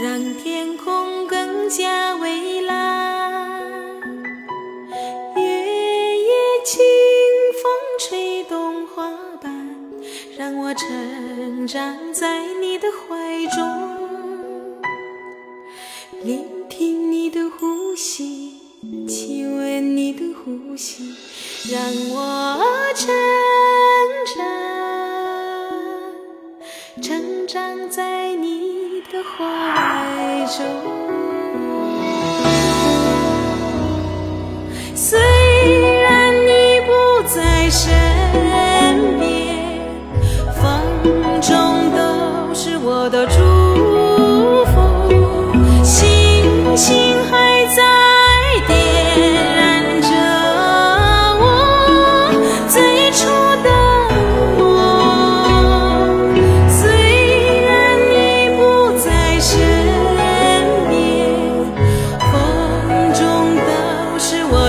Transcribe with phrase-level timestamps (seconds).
[0.00, 3.62] 让天空更加蔚蓝。
[5.36, 6.32] 月夜
[6.64, 6.82] 清
[7.62, 9.08] 风吹动花
[9.40, 9.76] 瓣
[10.36, 13.64] 让我成长在你的怀中。
[16.24, 18.54] 聆听你的呼吸
[19.06, 21.14] 亲吻你的呼吸
[21.70, 21.80] 让
[22.10, 22.58] 我
[22.94, 23.06] 成
[24.34, 24.44] 长
[27.02, 28.63] 成长在你
[29.14, 31.03] 的怀中。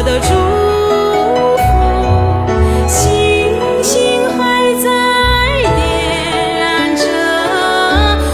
[0.06, 0.28] 的祝
[1.58, 1.66] 福，
[2.88, 2.94] 星
[3.84, 4.38] 星还
[4.84, 4.88] 在
[5.76, 5.82] 点
[6.60, 7.04] 燃着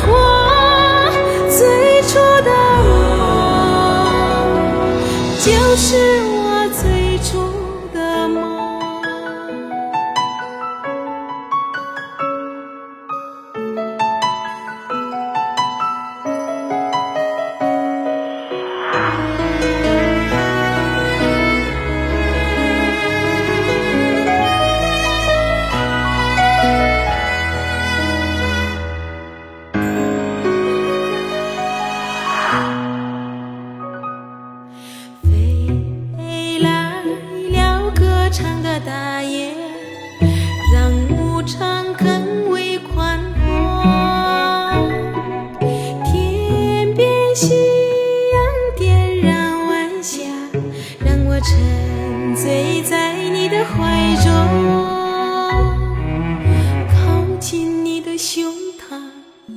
[0.09, 0.11] 我
[1.49, 1.59] 最
[2.03, 2.09] 初
[2.43, 2.49] 的
[2.83, 2.91] 梦，
[5.39, 5.79] 就是
[6.25, 6.40] 我
[38.71, 39.53] 的大雁，
[40.73, 43.43] 让牧场更为宽阔。
[46.05, 47.05] 天边
[47.35, 47.53] 夕
[48.31, 48.39] 阳
[48.77, 50.21] 点燃晚霞，
[51.05, 54.31] 让我沉醉在你的怀中。
[56.93, 59.01] 靠近你的胸膛，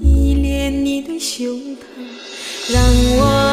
[0.03, 1.85] 依恋你的胸膛，
[2.73, 2.83] 让
[3.19, 3.44] 我。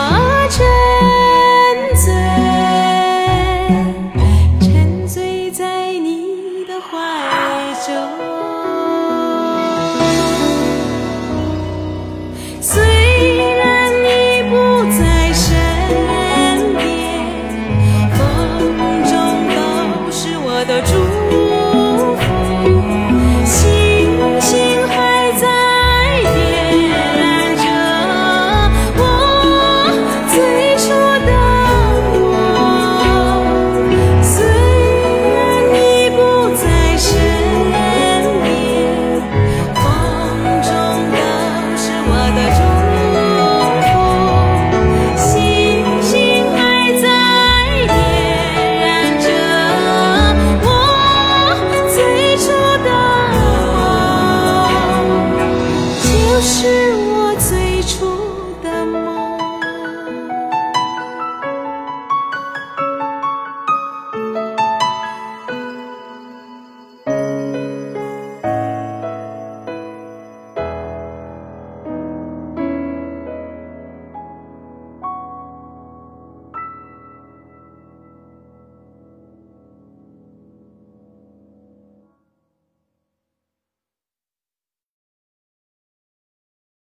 [56.42, 58.21] 是我最初